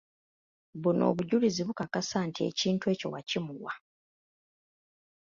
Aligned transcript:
Buno 0.81 1.03
obujulizi 1.11 1.61
bukakasa 1.67 2.17
nti 2.27 2.41
ekintu 2.49 2.83
ekyo 2.93 3.07
wakimuwa. 3.13 3.73